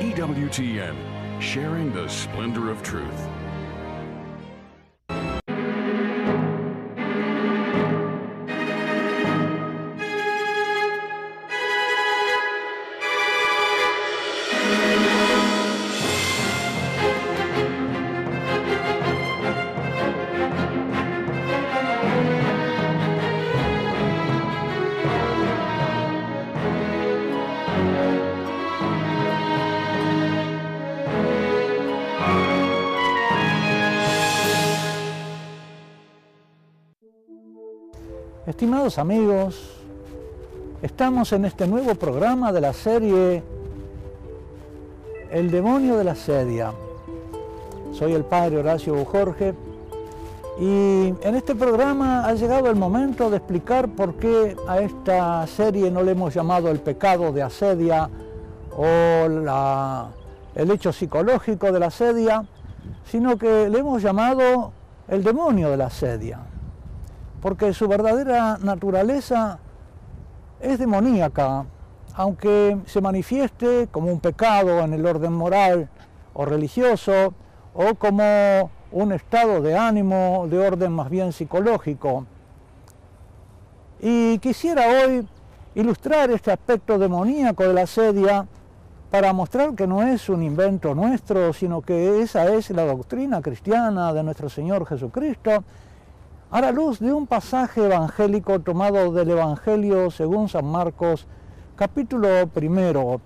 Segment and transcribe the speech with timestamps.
[0.00, 0.96] EWTN,
[1.40, 3.39] sharing the splendor of truth.
[38.60, 39.70] Estimados amigos,
[40.82, 43.42] estamos en este nuevo programa de la serie
[45.30, 46.70] El demonio de la sedia.
[47.94, 49.54] Soy el padre Horacio Jorge
[50.60, 55.90] y en este programa ha llegado el momento de explicar por qué a esta serie
[55.90, 58.10] no le hemos llamado el pecado de asedia
[58.76, 58.84] o
[60.54, 62.44] el hecho psicológico de la asedia,
[63.06, 64.72] sino que le hemos llamado
[65.08, 66.49] el demonio de la asedia
[67.40, 69.58] porque su verdadera naturaleza
[70.60, 71.64] es demoníaca,
[72.14, 75.88] aunque se manifieste como un pecado en el orden moral
[76.34, 77.34] o religioso,
[77.74, 82.26] o como un estado de ánimo de orden más bien psicológico.
[84.00, 85.26] Y quisiera hoy
[85.74, 88.46] ilustrar este aspecto demoníaco de la sedia
[89.10, 94.12] para mostrar que no es un invento nuestro, sino que esa es la doctrina cristiana
[94.12, 95.64] de nuestro Señor Jesucristo,
[96.50, 101.26] a la luz de un pasaje evangélico tomado del Evangelio según San Marcos,
[101.76, 103.20] capítulo primero.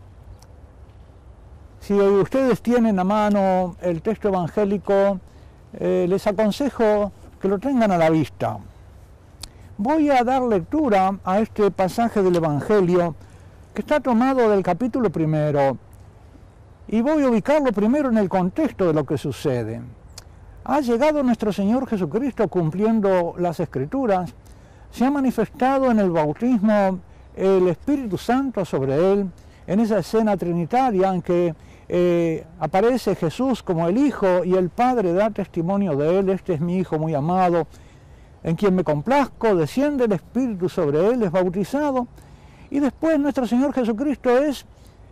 [1.80, 5.20] Si ustedes tienen a mano el texto evangélico,
[5.72, 8.58] eh, les aconsejo que lo tengan a la vista.
[9.78, 13.14] Voy a dar lectura a este pasaje del Evangelio
[13.72, 15.78] que está tomado del capítulo primero
[16.88, 19.80] y voy a ubicarlo primero en el contexto de lo que sucede.
[20.64, 24.32] Ha llegado nuestro Señor Jesucristo cumpliendo las Escrituras,
[24.90, 27.00] se ha manifestado en el bautismo
[27.36, 29.30] el Espíritu Santo sobre él,
[29.66, 31.54] en esa escena trinitaria en que
[31.88, 36.60] eh, aparece Jesús como el Hijo y el Padre da testimonio de él, este es
[36.60, 37.66] mi Hijo muy amado,
[38.42, 42.06] en quien me complazco, desciende el Espíritu sobre él, es bautizado,
[42.70, 44.64] y después nuestro Señor Jesucristo es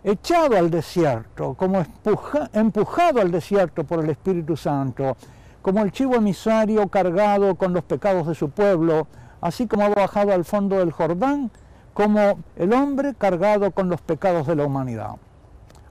[0.03, 5.15] echado al desierto, como empuja- empujado al desierto por el Espíritu Santo,
[5.63, 9.07] como el chivo emisario cargado con los pecados de su pueblo,
[9.41, 11.49] así como ha bajado al fondo del Jordán,
[11.93, 15.15] como el hombre cargado con los pecados de la humanidad.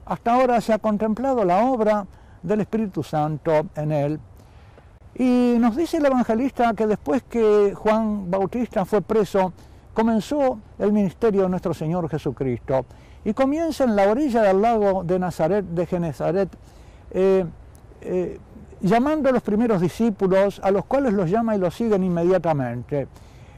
[0.05, 2.05] Hasta ahora se ha contemplado la obra
[2.43, 4.19] del Espíritu Santo en él.
[5.15, 9.53] Y nos dice el evangelista que después que Juan Bautista fue preso,
[9.95, 12.85] comenzó el ministerio de nuestro Señor Jesucristo.
[13.25, 16.49] Y comienza en la orilla del lago de Nazaret, de Genezaret,
[17.09, 17.45] eh,
[18.01, 18.39] eh,
[18.83, 23.07] llamando a los primeros discípulos, a los cuales los llama y los siguen inmediatamente.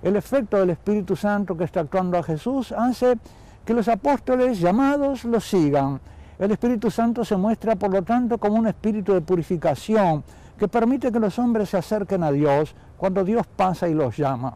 [0.02, 3.18] El efecto del Espíritu Santo que está actuando a Jesús hace
[3.66, 6.00] que los apóstoles llamados los sigan.
[6.38, 10.24] El Espíritu Santo se muestra, por lo tanto, como un espíritu de purificación
[10.60, 14.54] que permite que los hombres se acerquen a Dios cuando Dios pasa y los llama.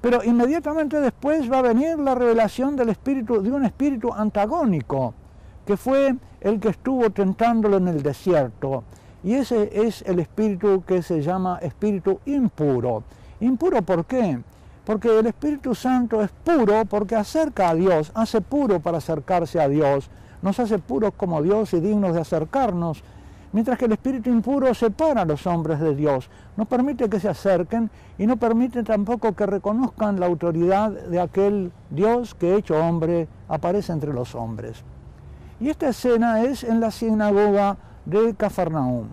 [0.00, 5.14] Pero inmediatamente después va a venir la revelación del espíritu, de un espíritu antagónico,
[5.66, 8.84] que fue el que estuvo tentándolo en el desierto.
[9.28, 13.02] Y ese es el espíritu que se llama espíritu impuro.
[13.40, 14.40] ¿Impuro por qué?
[14.86, 19.68] Porque el Espíritu Santo es puro porque acerca a Dios, hace puro para acercarse a
[19.68, 20.08] Dios,
[20.40, 23.02] nos hace puros como Dios y dignos de acercarnos,
[23.52, 27.28] mientras que el espíritu impuro separa a los hombres de Dios, no permite que se
[27.28, 33.28] acerquen y no permite tampoco que reconozcan la autoridad de aquel Dios que hecho hombre
[33.46, 34.82] aparece entre los hombres.
[35.60, 37.76] Y esta escena es en la sinagoga
[38.08, 39.08] de Cafarnaúm.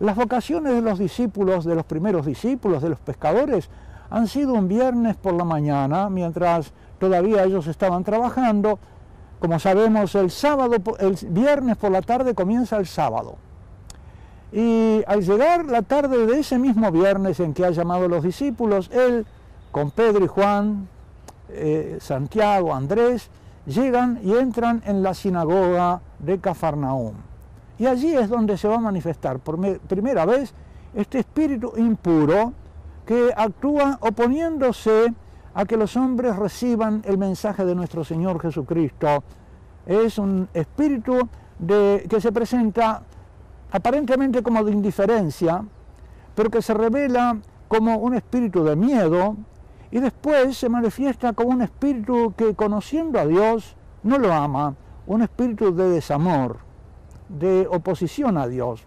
[0.00, 3.70] Las vocaciones de los discípulos, de los primeros discípulos, de los pescadores,
[4.10, 8.78] han sido un viernes por la mañana, mientras todavía ellos estaban trabajando.
[9.38, 13.36] Como sabemos, el sábado, el viernes por la tarde comienza el sábado.
[14.52, 18.90] Y al llegar la tarde de ese mismo viernes en que ha llamado los discípulos,
[18.92, 19.26] él
[19.72, 20.88] con Pedro y Juan,
[21.48, 23.30] eh, Santiago, Andrés,
[23.66, 27.14] llegan y entran en la sinagoga de Cafarnaúm.
[27.78, 30.54] Y allí es donde se va a manifestar por primera vez
[30.94, 32.52] este espíritu impuro
[33.04, 35.12] que actúa oponiéndose
[35.54, 39.22] a que los hombres reciban el mensaje de nuestro Señor Jesucristo.
[39.86, 41.28] Es un espíritu
[41.66, 43.02] que se presenta
[43.70, 45.64] aparentemente como de indiferencia,
[46.34, 47.38] pero que se revela
[47.68, 49.36] como un espíritu de miedo
[49.90, 54.74] y después se manifiesta como un espíritu que conociendo a Dios no lo ama,
[55.06, 56.58] un espíritu de desamor,
[57.38, 58.82] de oposición a Dios.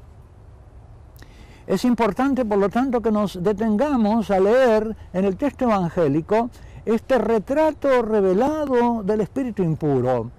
[1.68, 6.50] Es importante, por lo tanto, que nos detengamos a leer en el texto evangélico
[6.86, 10.32] este retrato revelado del espíritu impuro.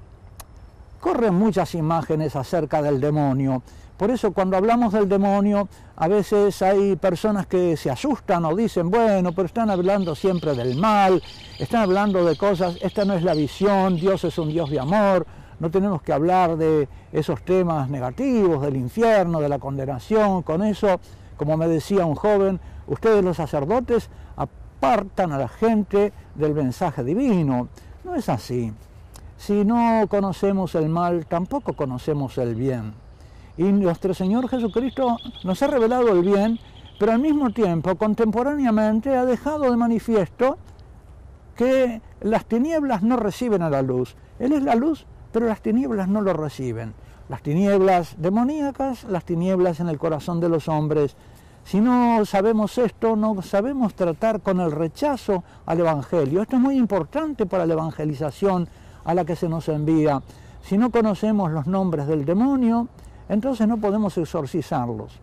[0.98, 3.62] Corren muchas imágenes acerca del demonio.
[3.98, 8.90] Por eso cuando hablamos del demonio, a veces hay personas que se asustan o dicen,
[8.90, 11.20] bueno, pero están hablando siempre del mal,
[11.58, 15.26] están hablando de cosas, esta no es la visión, Dios es un Dios de amor,
[15.60, 21.00] no tenemos que hablar de esos temas negativos, del infierno, de la condenación, con eso,
[21.36, 27.68] como me decía un joven, ustedes los sacerdotes apartan a la gente del mensaje divino.
[28.04, 28.72] No es así.
[29.36, 32.94] Si no conocemos el mal, tampoco conocemos el bien.
[33.56, 36.58] Y nuestro Señor Jesucristo nos ha revelado el bien,
[36.98, 40.58] pero al mismo tiempo, contemporáneamente, ha dejado de manifiesto
[41.56, 44.16] que las tinieblas no reciben a la luz.
[44.38, 46.94] Él es la luz, pero las tinieblas no lo reciben.
[47.28, 51.14] Las tinieblas demoníacas, las tinieblas en el corazón de los hombres.
[51.64, 56.40] Si no sabemos esto, no sabemos tratar con el rechazo al Evangelio.
[56.40, 58.68] Esto es muy importante para la evangelización
[59.04, 60.22] a la que se nos envía.
[60.62, 62.88] Si no conocemos los nombres del demonio,
[63.28, 65.18] entonces no podemos exorcizarlos.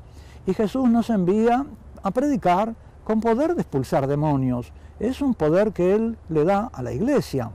[0.46, 1.66] Y Jesús nos envía
[2.04, 4.72] a predicar con poder de expulsar demonios.
[5.00, 7.50] Es un poder que Él le da a la iglesia.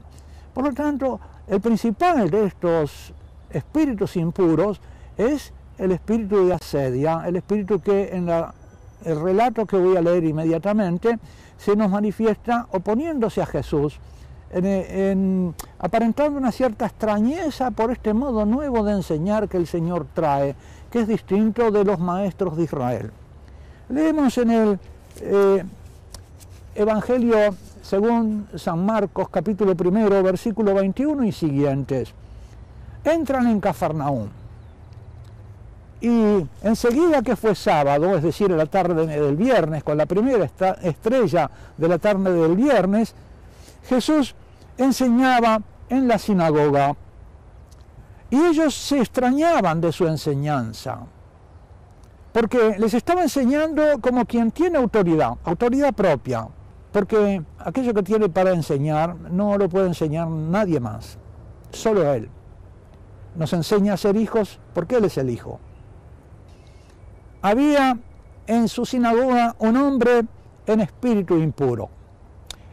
[0.53, 1.19] Por lo tanto,
[1.51, 3.13] el principal de estos
[3.49, 4.79] espíritus impuros
[5.17, 10.23] es el espíritu de asedia, el espíritu que en el relato que voy a leer
[10.23, 11.19] inmediatamente
[11.57, 13.99] se nos manifiesta oponiéndose a Jesús,
[15.77, 20.55] aparentando una cierta extrañeza por este modo nuevo de enseñar que el Señor trae,
[20.89, 23.11] que es distinto de los maestros de Israel.
[23.89, 24.79] Leemos en el
[25.19, 25.65] eh,
[26.75, 27.37] Evangelio
[27.81, 32.13] según San Marcos capítulo primero, versículo 21 y siguientes.
[33.03, 34.29] Entran en Cafarnaúm.
[35.99, 40.49] Y enseguida que fue sábado, es decir, la tarde del viernes, con la primera
[40.81, 43.13] estrella de la tarde del viernes,
[43.87, 44.33] Jesús
[44.77, 46.95] enseñaba en la sinagoga.
[48.31, 50.99] Y ellos se extrañaban de su enseñanza,
[52.31, 56.47] porque les estaba enseñando como quien tiene autoridad, autoridad propia,
[56.91, 61.17] porque aquello que tiene para enseñar no lo puede enseñar nadie más,
[61.71, 62.29] solo Él.
[63.35, 65.59] Nos enseña a ser hijos porque Él es el Hijo.
[67.41, 67.97] Había
[68.45, 70.23] en su sinagoga un hombre
[70.67, 71.89] en espíritu impuro.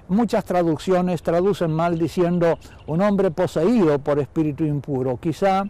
[0.08, 5.18] Muchas traducciones traducen mal diciendo un hombre poseído por espíritu impuro.
[5.20, 5.64] Quizá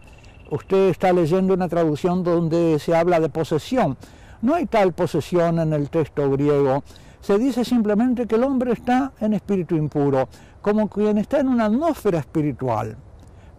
[0.49, 3.97] usted está leyendo una traducción donde se habla de posesión.
[4.41, 6.83] No hay tal posesión en el texto griego
[7.21, 10.27] se dice simplemente que el hombre está en espíritu impuro,
[10.61, 12.95] como quien está en una atmósfera espiritual,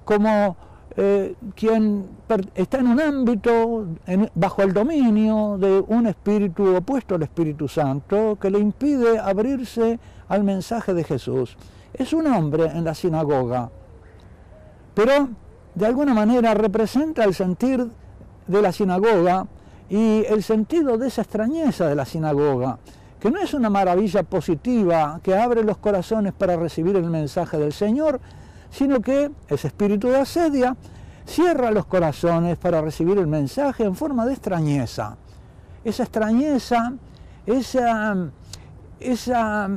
[0.04, 0.56] como
[0.96, 2.06] eh, quien
[2.54, 3.86] está en un ámbito
[4.34, 10.42] bajo el dominio de un espíritu opuesto al Espíritu Santo que le impide abrirse al
[10.42, 11.56] mensaje de Jesús.
[11.92, 13.70] Es un hombre en la sinagoga,
[14.94, 15.28] pero
[15.74, 17.86] de alguna manera representa el sentir
[18.46, 19.46] de la sinagoga
[19.88, 22.78] y el sentido de esa extrañeza de la sinagoga
[23.20, 27.72] que no es una maravilla positiva que abre los corazones para recibir el mensaje del
[27.72, 28.20] Señor,
[28.70, 30.76] sino que ese espíritu de asedia
[31.26, 35.16] cierra los corazones para recibir el mensaje en forma de extrañeza.
[35.84, 36.94] Esa extrañeza,
[37.46, 38.16] esa,
[38.98, 39.70] esa,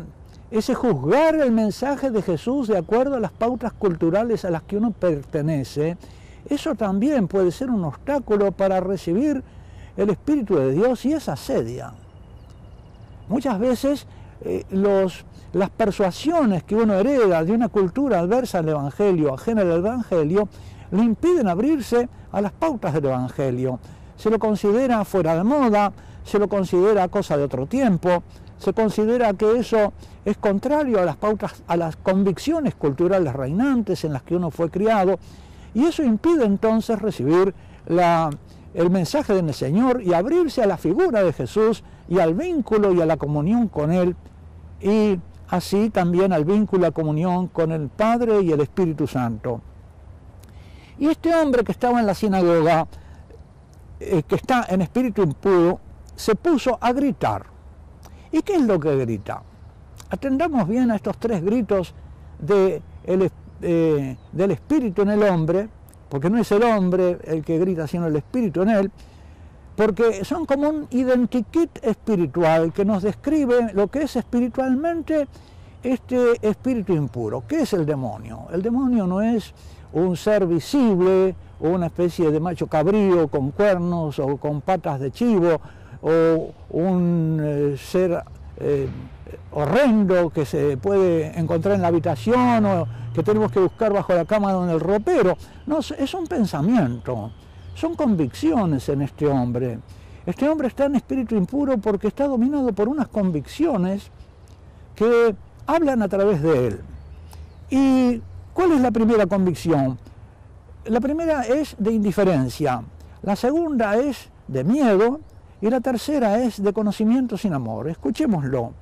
[0.49, 4.77] ese juzgar el mensaje de Jesús de acuerdo a las pautas culturales a las que
[4.77, 5.97] uno pertenece,
[6.49, 9.43] eso también puede ser un obstáculo para recibir
[9.97, 11.93] el Espíritu de Dios y esa asedia.
[13.27, 14.07] Muchas veces
[14.41, 14.65] eh,
[15.53, 20.49] las persuasiones que uno hereda de una cultura adversa al Evangelio, ajena al Evangelio,
[20.91, 23.79] le impiden abrirse a las pautas del Evangelio.
[24.15, 28.23] Se lo considera fuera de moda, se lo considera cosa de otro tiempo,
[28.57, 34.13] se considera que eso es contrario a las pautas, a las convicciones culturales reinantes en
[34.13, 35.17] las que uno fue criado,
[35.73, 37.53] y eso impide entonces recibir
[37.87, 38.29] la,
[38.73, 43.01] el mensaje del Señor y abrirse a la figura de Jesús y al vínculo y
[43.01, 44.15] a la comunión con Él
[44.81, 49.61] y así también al vínculo y la comunión con el Padre y el Espíritu Santo.
[50.99, 52.87] Y este hombre que estaba en la sinagoga,
[53.99, 55.79] eh, que está en espíritu impuro,
[56.15, 57.45] se puso a gritar.
[58.31, 59.43] ¿Y qué es lo que grita?
[60.09, 61.93] Atendamos bien a estos tres gritos
[62.39, 65.69] de el, eh, del espíritu en el hombre,
[66.13, 68.91] porque no es el hombre el que grita, sino el espíritu en él,
[69.75, 75.27] porque son como un identikit espiritual que nos describe lo que es espiritualmente
[75.81, 77.45] este espíritu impuro.
[77.47, 78.45] ¿Qué es el demonio?
[78.53, 79.55] El demonio no es
[79.91, 85.09] un ser visible o una especie de macho cabrío con cuernos o con patas de
[85.09, 85.59] chivo
[86.03, 88.23] o un eh, ser
[88.57, 88.87] eh,
[89.51, 94.25] horrendo que se puede encontrar en la habitación o que tenemos que buscar bajo la
[94.25, 95.37] cama o en el ropero.
[95.65, 97.31] No, es un pensamiento,
[97.75, 99.79] son convicciones en este hombre.
[100.25, 104.09] Este hombre está en espíritu impuro porque está dominado por unas convicciones
[104.95, 106.81] que hablan a través de él.
[107.69, 108.21] ¿Y
[108.53, 109.97] cuál es la primera convicción?
[110.85, 112.83] La primera es de indiferencia,
[113.21, 115.21] la segunda es de miedo
[115.63, 117.87] y la tercera es de conocimiento sin amor.
[117.87, 118.73] Escuchémoslo.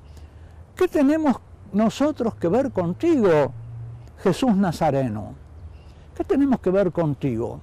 [0.74, 1.36] ¿Qué tenemos
[1.72, 3.52] nosotros que ver contigo,
[4.18, 5.32] Jesús Nazareno?
[6.12, 7.60] ¿Qué tenemos que ver contigo?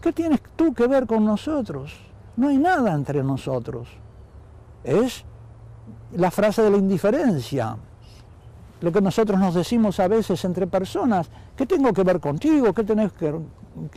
[0.00, 1.94] ¿Qué tienes tú que ver con nosotros?
[2.36, 3.86] No hay nada entre nosotros.
[4.82, 5.24] Es
[6.16, 7.76] la frase de la indiferencia,
[8.80, 12.72] lo que nosotros nos decimos a veces entre personas, ¿qué tengo que ver contigo?
[12.72, 13.32] ¿Qué tenés que,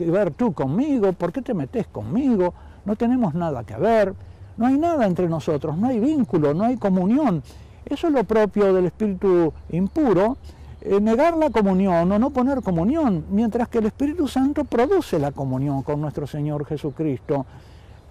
[0.04, 1.12] ver tú conmigo?
[1.14, 2.54] ¿Por qué te metes conmigo?
[2.84, 4.14] No tenemos nada que ver,
[4.56, 7.42] no hay nada entre nosotros, no hay vínculo, no hay comunión.
[7.84, 10.36] Eso es lo propio del espíritu impuro,
[10.80, 15.32] eh, negar la comunión o no poner comunión, mientras que el Espíritu Santo produce la
[15.32, 17.46] comunión con nuestro Señor Jesucristo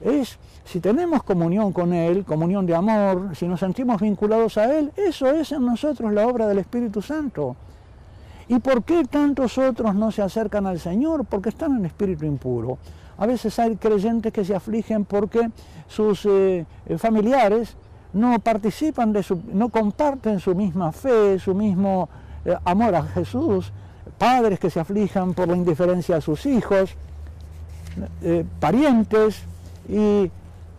[0.04, 4.92] es, si tenemos comunión con Él, comunión de amor, si nos sentimos vinculados a Él,
[4.96, 7.56] eso es en nosotros la obra del Espíritu Santo.
[8.48, 11.26] ¿Y por qué tantos otros no se acercan al Señor?
[11.26, 12.78] Porque están en espíritu impuro.
[13.18, 15.50] A veces hay creyentes que se afligen porque
[15.88, 17.76] sus eh, eh, familiares
[18.14, 22.10] no participan de su, no comparten su misma fe, su mismo
[22.46, 23.72] eh, amor a Jesús,
[24.18, 26.96] padres que se aflijan por la indiferencia a sus hijos,
[28.60, 29.44] parientes.
[29.88, 30.30] ¿Y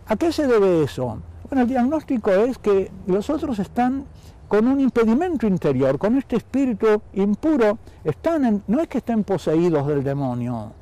[0.06, 1.18] a qué se debe eso?
[1.48, 4.04] Bueno, el diagnóstico es que los otros están
[4.48, 10.04] con un impedimento interior, con este espíritu impuro, están no es que estén poseídos del
[10.04, 10.72] demonio,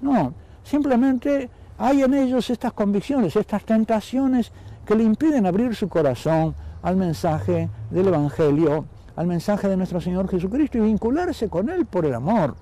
[0.00, 0.32] no,
[0.70, 4.52] simplemente hay en ellos estas convicciones, estas tentaciones
[4.86, 8.84] que le impiden abrir su corazón al mensaje del Evangelio,
[9.16, 12.54] al mensaje de nuestro Señor Jesucristo y vincularse con Él por el amor.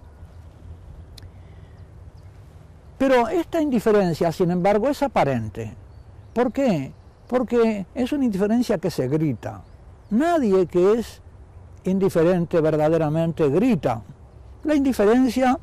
[2.97, 5.75] Pero esta indiferencia, sin embargo, es aparente.
[6.33, 6.93] ¿Por qué?
[7.29, 9.63] Porque es una indiferencia que se grita.
[10.11, 11.21] Nadie que es
[11.85, 14.03] indiferente verdaderamente grita.
[14.65, 15.59] La indiferencia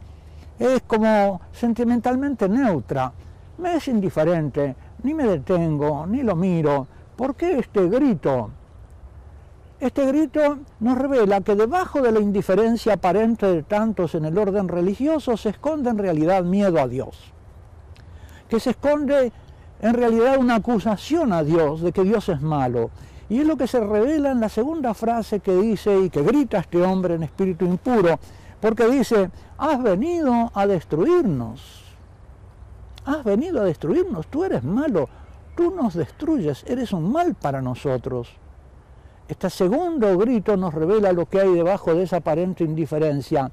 [0.59, 3.11] es como sentimentalmente neutra.
[3.57, 6.87] Me es indiferente, ni me detengo, ni lo miro.
[7.15, 8.49] ¿Por qué este grito?
[9.79, 14.69] Este grito nos revela que debajo de la indiferencia aparente de tantos en el orden
[14.69, 17.33] religioso se esconde en realidad miedo a Dios,
[18.49, 19.33] que se esconde
[19.81, 22.89] en realidad una acusación a Dios de que Dios es malo.
[23.27, 26.59] Y es lo que se revela en la segunda frase que dice y que grita
[26.59, 28.19] este hombre en espíritu impuro,
[28.65, 29.29] porque dice,
[29.59, 31.83] has venido a destruirnos,
[33.05, 35.07] has venido a destruirnos, tú eres malo,
[35.55, 38.27] tú nos destruyes, eres un mal para nosotros.
[39.27, 43.51] Este segundo grito nos revela lo que hay debajo de esa aparente indiferencia.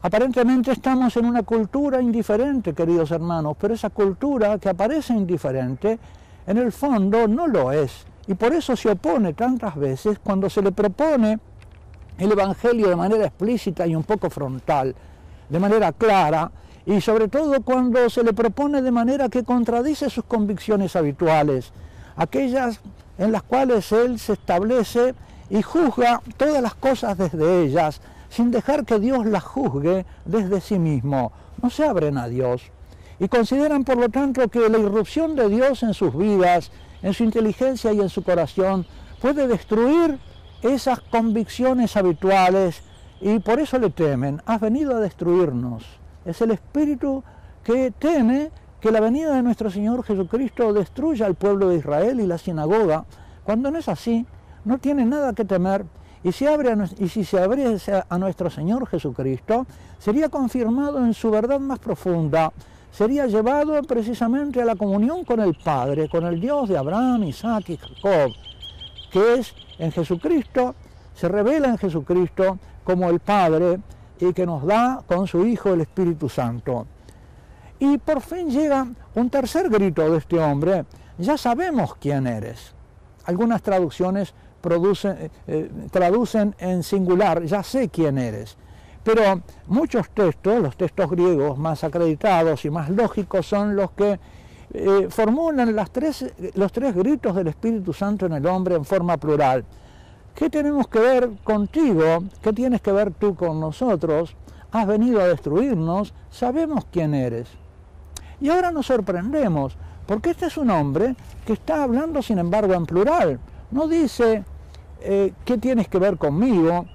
[0.00, 5.98] Aparentemente estamos en una cultura indiferente, queridos hermanos, pero esa cultura que aparece indiferente,
[6.46, 8.06] en el fondo no lo es.
[8.28, 11.40] Y por eso se opone tantas veces cuando se le propone
[12.20, 14.94] el Evangelio de manera explícita y un poco frontal,
[15.48, 16.50] de manera clara,
[16.86, 21.72] y sobre todo cuando se le propone de manera que contradice sus convicciones habituales,
[22.16, 22.80] aquellas
[23.18, 25.14] en las cuales Él se establece
[25.50, 30.78] y juzga todas las cosas desde ellas, sin dejar que Dios las juzgue desde sí
[30.78, 31.32] mismo.
[31.62, 32.62] No se abren a Dios.
[33.18, 36.70] Y consideran, por lo tanto, que la irrupción de Dios en sus vidas,
[37.02, 38.86] en su inteligencia y en su corazón,
[39.20, 40.18] puede destruir
[40.62, 42.82] esas convicciones habituales
[43.20, 44.40] y por eso le temen.
[44.46, 45.84] Has venido a destruirnos.
[46.24, 47.22] Es el espíritu
[47.62, 48.50] que teme
[48.80, 53.04] que la venida de nuestro Señor Jesucristo destruya al pueblo de Israel y la sinagoga,
[53.44, 54.26] cuando no es así,
[54.64, 55.84] no tiene nada que temer.
[56.22, 59.66] Y si, abre y si se abriese a nuestro Señor Jesucristo,
[59.98, 62.52] sería confirmado en su verdad más profunda,
[62.90, 67.70] sería llevado precisamente a la comunión con el Padre, con el Dios de Abraham, Isaac
[67.70, 68.32] y Jacob,
[69.10, 70.74] que es en Jesucristo,
[71.14, 73.78] se revela en Jesucristo como el Padre
[74.18, 76.86] y que nos da con su Hijo el Espíritu Santo.
[77.78, 80.84] Y por fin llega un tercer grito de este hombre,
[81.18, 82.74] ya sabemos quién eres.
[83.24, 88.56] Algunas traducciones producen, eh, eh, traducen en singular, ya sé quién eres.
[89.02, 94.20] Pero muchos textos, los textos griegos más acreditados y más lógicos, son los que
[94.72, 99.16] eh, formulan las tres, los tres gritos del Espíritu Santo en el hombre en forma
[99.16, 99.64] plural.
[100.34, 102.24] ¿Qué tenemos que ver contigo?
[102.40, 104.36] ¿Qué tienes que ver tú con nosotros?
[104.70, 107.48] Has venido a destruirnos, sabemos quién eres.
[108.40, 112.86] Y ahora nos sorprendemos, porque este es un hombre que está hablando, sin embargo, en
[112.86, 113.40] plural.
[113.70, 114.44] No dice,
[115.00, 116.86] eh, ¿qué tienes que ver conmigo?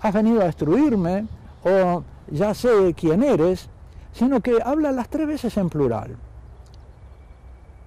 [0.00, 1.26] ¿Has venido a destruirme?
[1.64, 3.68] ¿O ya sé quién eres?
[4.12, 6.16] Sino que habla las tres veces en plural.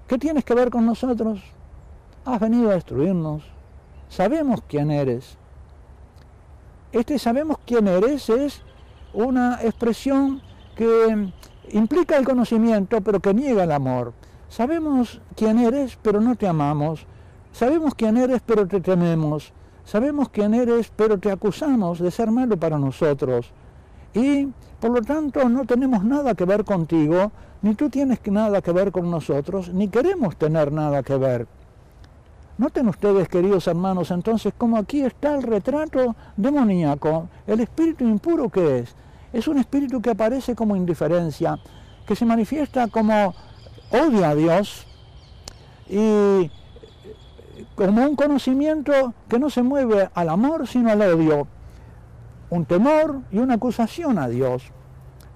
[0.08, 1.42] ¿Qué tienes que ver con nosotros?
[2.24, 3.44] Has venido a destruirnos.
[4.08, 5.38] Sabemos quién eres.
[6.94, 8.62] Este sabemos quién eres es
[9.14, 10.42] una expresión
[10.76, 11.30] que
[11.72, 14.14] implica el conocimiento, pero que niega el amor.
[14.48, 17.06] Sabemos quién eres, pero no te amamos.
[17.52, 19.52] Sabemos quién eres, pero te tememos.
[19.84, 23.52] Sabemos quién eres, pero te acusamos de ser malo para nosotros.
[24.14, 24.48] Y
[24.80, 28.92] por lo tanto no tenemos nada que ver contigo, ni tú tienes nada que ver
[28.92, 31.48] con nosotros, ni queremos tener nada que ver.
[32.58, 38.80] Noten ustedes, queridos hermanos, entonces, como aquí está el retrato demoníaco, el espíritu impuro que
[38.80, 38.96] es.
[39.32, 41.60] Es un espíritu que aparece como indiferencia,
[42.08, 43.36] que se manifiesta como
[43.92, 44.88] odio a Dios
[45.88, 46.50] y
[47.76, 51.48] como un conocimiento que no se mueve al amor, sino al odio.
[52.50, 54.72] Un temor y una acusación a Dios.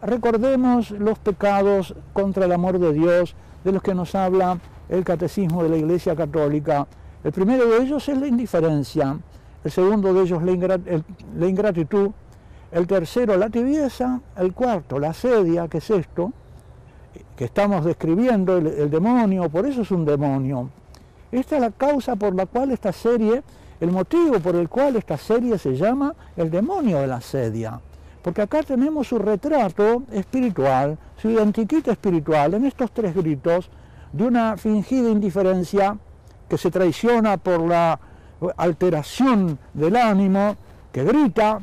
[0.01, 4.57] Recordemos los pecados contra el amor de Dios de los que nos habla
[4.89, 6.87] el catecismo de la Iglesia Católica.
[7.23, 9.19] El primero de ellos es la indiferencia,
[9.63, 12.09] el segundo de ellos la ingratitud,
[12.71, 16.33] el tercero la tibieza, el cuarto la asedia, que es esto,
[17.35, 20.71] que estamos describiendo, el, el demonio, por eso es un demonio.
[21.31, 23.43] Esta es la causa por la cual esta serie,
[23.79, 27.79] el motivo por el cual esta serie se llama El demonio de la asedia
[28.21, 33.69] porque acá tenemos su retrato espiritual, su identiquita espiritual, en estos tres gritos
[34.11, 35.97] de una fingida indiferencia
[36.47, 37.99] que se traiciona por la
[38.57, 40.55] alteración del ánimo,
[40.91, 41.61] que grita,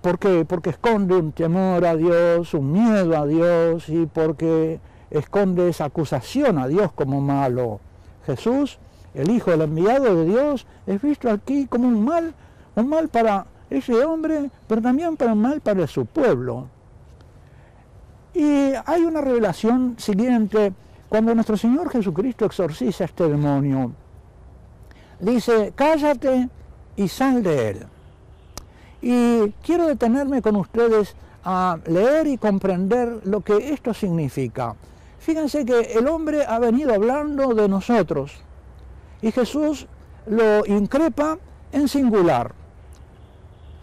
[0.00, 0.44] ¿por qué?
[0.44, 6.58] Porque esconde un temor a Dios, un miedo a Dios y porque esconde esa acusación
[6.58, 7.80] a Dios como malo.
[8.26, 8.78] Jesús,
[9.14, 12.34] el Hijo del enviado de Dios, es visto aquí como un mal,
[12.76, 16.68] un mal para ese hombre, pero también para mal para su pueblo.
[18.34, 20.72] Y hay una revelación siguiente,
[21.08, 23.92] cuando nuestro Señor Jesucristo exorciza a este demonio,
[25.20, 26.48] dice, cállate
[26.96, 27.86] y sal de él.
[29.02, 34.74] Y quiero detenerme con ustedes a leer y comprender lo que esto significa.
[35.18, 38.40] Fíjense que el hombre ha venido hablando de nosotros
[39.20, 39.86] y Jesús
[40.26, 41.38] lo increpa
[41.72, 42.61] en singular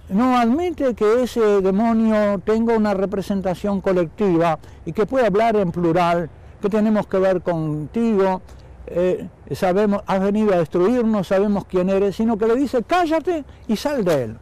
[0.09, 6.29] no admite que ese demonio tenga una representación colectiva y que pueda hablar en plural,
[6.61, 8.41] que tenemos que ver contigo,
[8.87, 13.75] eh, sabemos, has venido a destruirnos, sabemos quién eres, sino que le dice, cállate y
[13.75, 14.37] sal de él.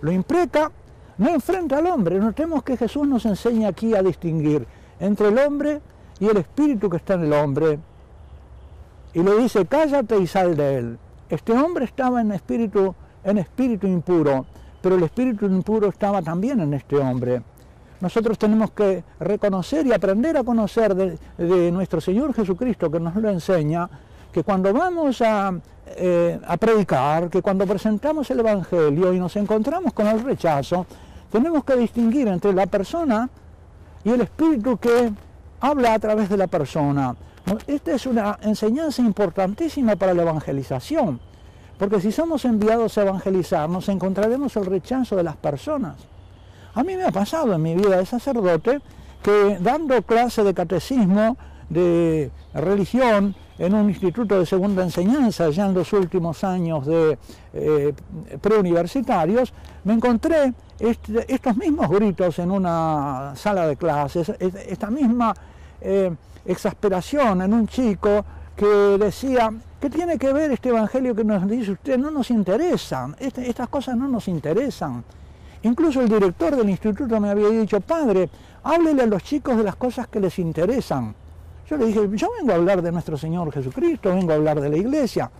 [0.00, 0.72] Lo impreca,
[1.18, 2.18] no enfrenta al hombre.
[2.18, 4.66] Notemos que Jesús nos enseña aquí a distinguir
[4.98, 5.80] entre el hombre
[6.18, 7.78] y el espíritu que está en el hombre.
[9.14, 10.98] Y le dice, cállate y sal de él.
[11.28, 12.94] Este hombre estaba en espíritu
[13.24, 14.46] en espíritu impuro,
[14.80, 17.42] pero el espíritu impuro estaba también en este hombre.
[18.00, 23.28] Nosotros tenemos que reconocer y aprender a conocer de, nuestro Señor Jesucristo, que nos lo
[23.28, 23.88] enseña,
[24.32, 25.52] que cuando vamos a,
[25.86, 30.86] eh, a predicar, que cuando presentamos el Evangelio y nos encontramos con el rechazo,
[31.30, 33.28] tenemos que distinguir entre la persona
[34.02, 35.12] y el espíritu que
[35.60, 37.14] habla a través de la persona.
[37.66, 41.20] Esta es una enseñanza importantísima para la evangelización.
[41.80, 45.96] Porque si somos enviados a evangelizar, nos encontraremos el rechazo de las personas.
[46.74, 48.82] A mí me ha pasado en mi vida de sacerdote
[49.22, 51.38] que dando clase de catecismo,
[51.70, 57.18] de religión, en un instituto de segunda enseñanza, ya en los últimos años de
[57.54, 57.94] eh,
[58.42, 65.32] preuniversitarios, me encontré este, estos mismos gritos en una sala de clases, esta misma
[65.80, 66.14] eh,
[66.44, 68.22] exasperación en un chico
[68.54, 68.66] que
[68.98, 71.96] decía, ¿Qué tiene que ver este evangelio que nos dice usted?
[71.96, 75.02] No nos interesan, este, estas cosas no nos interesan.
[75.62, 78.28] Incluso el director del instituto me había dicho, padre,
[78.62, 81.14] háblele a los chicos de las cosas que les interesan.
[81.66, 84.68] Yo le dije, yo vengo a hablar de nuestro Señor Jesucristo, vengo a hablar de
[84.68, 85.30] la iglesia.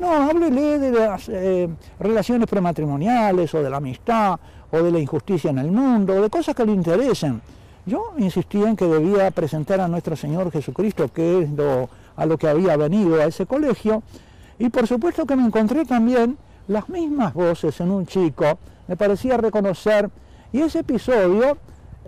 [0.00, 1.68] No, háblele de las eh,
[2.00, 4.36] relaciones prematrimoniales o de la amistad
[4.72, 7.40] o de la injusticia en el mundo, o de cosas que le interesen.
[7.86, 12.38] Yo insistía en que debía presentar a nuestro Señor Jesucristo, que es lo, a lo
[12.38, 14.02] que había venido a ese colegio,
[14.58, 19.36] y por supuesto que me encontré también las mismas voces en un chico, me parecía
[19.36, 20.10] reconocer,
[20.52, 21.58] y ese episodio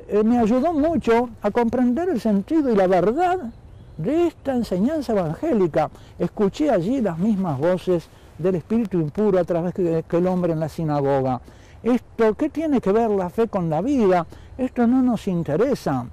[0.09, 3.51] eh, me ayudó mucho a comprender el sentido y la verdad
[3.99, 5.91] de esta enseñanza evangélica.
[6.19, 10.61] Escuché allí las mismas voces del espíritu impuro a través que, que el hombre en
[10.61, 11.41] la sinagoga.
[11.83, 14.27] Esto, ¿qué tiene que ver la fe con la vida?
[14.57, 16.07] Esto no nos interesa.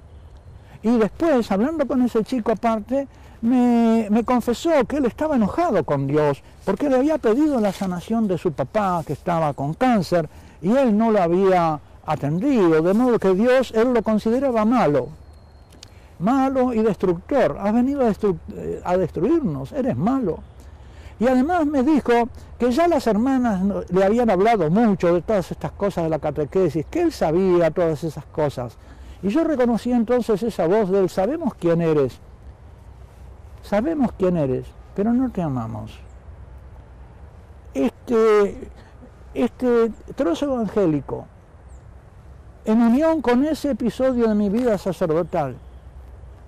[0.82, 3.08] Y después, hablando con ese chico aparte,
[3.42, 8.26] me, me, confesó que él estaba enojado con Dios porque le había pedido la sanación
[8.28, 10.28] de su papá que estaba con cáncer
[10.62, 15.08] y él no lo había atendido, de modo que Dios él lo consideraba malo,
[16.18, 17.58] malo y destructor.
[17.60, 20.38] Has venido a, eh, a destruirnos, eres malo.
[21.18, 25.72] Y además me dijo que ya las hermanas le habían hablado mucho de todas estas
[25.72, 28.76] cosas de la catequesis, que él sabía todas esas cosas.
[29.22, 32.20] Y yo reconocí entonces esa voz de él, sabemos quién eres,
[33.66, 35.92] sabemos quién eres, pero no te amamos.
[37.74, 38.70] Este,
[39.34, 41.26] este trozo evangélico,
[42.64, 45.56] en unión con ese episodio de mi vida sacerdotal,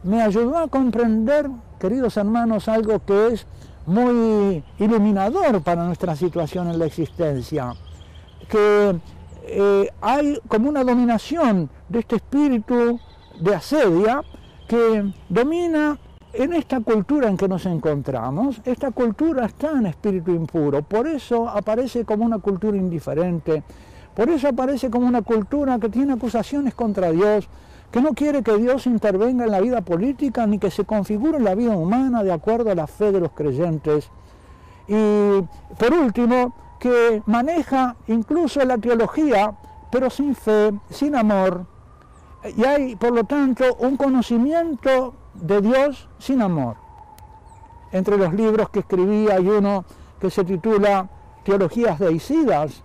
[0.03, 3.47] me ayudó a comprender, queridos hermanos, algo que es
[3.87, 7.75] muy iluminador para nuestra situación en la existencia,
[8.49, 9.01] que
[9.43, 13.01] eh, hay como una dominación de este espíritu
[13.41, 14.23] de asedia
[14.69, 15.99] que domina
[16.33, 21.49] en esta cultura en que nos encontramos, esta cultura está en espíritu impuro, por eso
[21.49, 23.63] aparece como una cultura indiferente,
[24.15, 27.49] por eso aparece como una cultura que tiene acusaciones contra Dios,
[27.91, 31.55] que no quiere que Dios intervenga en la vida política ni que se configure la
[31.55, 34.11] vida humana de acuerdo a la fe de los creyentes.
[34.87, 35.43] Y
[35.79, 39.55] por último, que maneja incluso la teología,
[39.91, 41.67] pero sin fe, sin amor.
[42.57, 46.77] Y hay, por lo tanto, un conocimiento de Dios sin amor.
[47.93, 49.85] Entre los libros que escribí hay uno
[50.21, 51.09] que se titula
[51.45, 52.83] Teologías deicidas,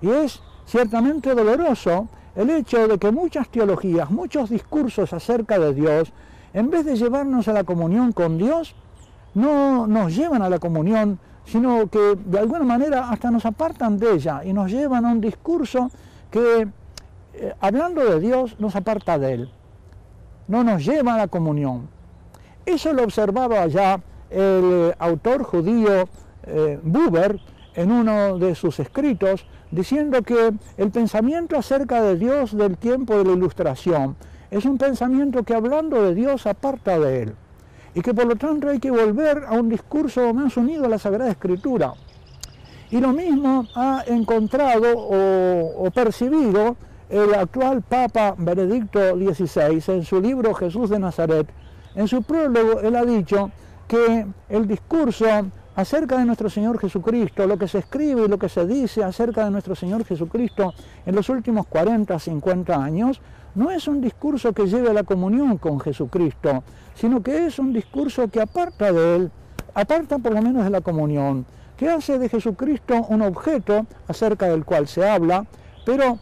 [0.00, 6.12] y es ciertamente doloroso el hecho de que muchas teologías, muchos discursos acerca de Dios,
[6.52, 8.74] en vez de llevarnos a la comunión con Dios,
[9.34, 14.14] no nos llevan a la comunión, sino que de alguna manera hasta nos apartan de
[14.14, 15.90] ella y nos llevan a un discurso
[16.30, 16.68] que,
[17.34, 19.50] eh, hablando de Dios, nos aparta de Él,
[20.50, 21.88] no nos lleva a la comunión.
[22.66, 23.94] Eso lo observaba ya
[24.30, 26.08] el eh, autor judío
[26.42, 27.38] eh, Buber
[27.74, 33.24] en uno de sus escritos, diciendo que el pensamiento acerca de Dios del tiempo de
[33.24, 34.16] la ilustración
[34.50, 37.34] es un pensamiento que hablando de Dios aparta de él
[37.94, 40.98] y que por lo tanto hay que volver a un discurso más unido a la
[40.98, 41.94] Sagrada Escritura.
[42.90, 46.76] Y lo mismo ha encontrado o, o percibido
[47.10, 51.48] el actual Papa Benedicto XVI en su libro Jesús de Nazaret.
[51.96, 53.50] En su prólogo él ha dicho
[53.88, 55.26] que el discurso
[55.74, 59.44] acerca de nuestro Señor Jesucristo, lo que se escribe y lo que se dice acerca
[59.44, 60.72] de nuestro Señor Jesucristo
[61.04, 63.20] en los últimos 40, 50 años,
[63.56, 66.62] no es un discurso que lleve a la comunión con Jesucristo,
[66.94, 69.30] sino que es un discurso que aparta de Él,
[69.74, 71.44] aparta por lo menos de la comunión,
[71.76, 75.46] que hace de Jesucristo un objeto acerca del cual se habla,
[75.84, 76.20] pero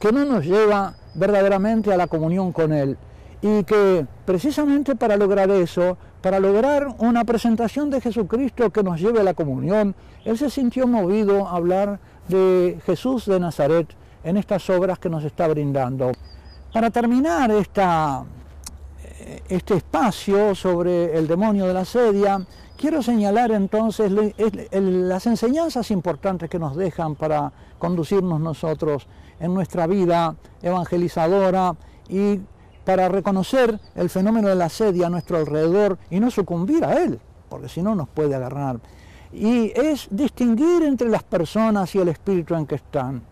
[0.00, 2.98] que no nos lleva verdaderamente a la comunión con Él.
[3.42, 9.20] Y que precisamente para lograr eso para lograr una presentación de Jesucristo que nos lleve
[9.20, 13.88] a la comunión, él se sintió movido a hablar de Jesús de Nazaret
[14.22, 16.12] en estas obras que nos está brindando.
[16.72, 17.50] Para terminar
[19.48, 26.58] este espacio sobre el demonio de la sedia, quiero señalar entonces las enseñanzas importantes que
[26.58, 29.06] nos dejan para conducirnos nosotros
[29.40, 31.74] en nuestra vida evangelizadora
[32.08, 32.40] y
[32.84, 37.20] para reconocer el fenómeno de la sedia a nuestro alrededor y no sucumbir a él,
[37.48, 38.80] porque si no nos puede agarrar.
[39.32, 43.22] Y es distinguir entre las personas y el espíritu en que están.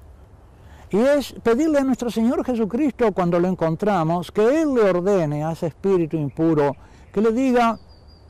[0.90, 5.52] Y es pedirle a nuestro Señor Jesucristo cuando lo encontramos que Él le ordene a
[5.52, 6.76] ese espíritu impuro,
[7.12, 7.78] que le diga,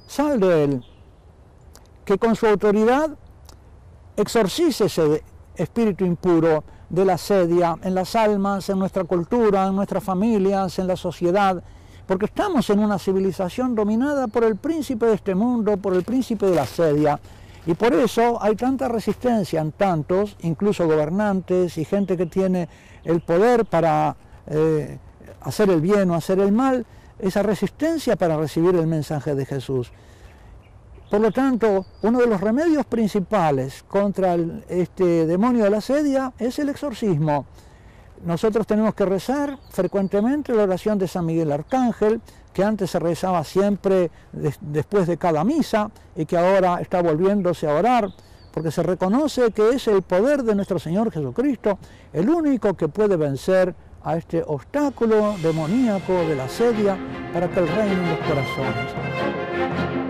[0.06, 0.84] sal de Él,
[2.04, 3.10] que con su autoridad
[4.16, 5.22] exorcice ese
[5.54, 10.86] espíritu impuro de la sedia en las almas, en nuestra cultura, en nuestras familias, en
[10.86, 11.62] la sociedad,
[12.06, 16.46] porque estamos en una civilización dominada por el príncipe de este mundo, por el príncipe
[16.46, 17.20] de la sedia,
[17.66, 22.68] y por eso hay tanta resistencia en tantos, incluso gobernantes y gente que tiene
[23.04, 24.98] el poder para eh,
[25.42, 26.86] hacer el bien o hacer el mal,
[27.18, 29.92] esa resistencia para recibir el mensaje de Jesús.
[31.10, 34.36] Por lo tanto, uno de los remedios principales contra
[34.68, 37.46] este demonio de la sedia es el exorcismo.
[38.24, 42.20] nosotros tenemos que rezar frecuentemente la oración de San Miguel Arcángel,
[42.52, 44.10] que antes se rezaba siempre
[44.60, 48.10] después de cada misa y que ahora está volviéndose a orar,
[48.52, 51.78] porque se reconoce que es el poder de nuestro Señor Jesucristo
[52.12, 56.98] el único que puede vencer a este obstáculo demoníaco de la sedia
[57.32, 60.07] para que el reine en los corazones.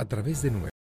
[0.00, 0.79] a través de nuevo.